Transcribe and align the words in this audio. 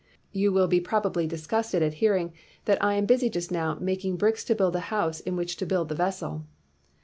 You 0.31 0.51
will 0.51 0.65
be 0.65 0.81
probably 0.81 1.27
disgusted 1.27 1.83
at 1.83 1.93
hearing 1.93 2.33
that 2.65 2.83
I 2.83 2.95
am 2.95 3.05
busy 3.05 3.29
just 3.29 3.51
now 3.51 3.77
making 3.79 4.17
bricks 4.17 4.43
to 4.45 4.55
build 4.55 4.75
a 4.75 4.79
house 4.89 5.19
in 5.19 5.35
which 5.35 5.57
to 5.57 5.65
build 5.67 5.89
the 5.89 5.93
vessel. 5.95 6.47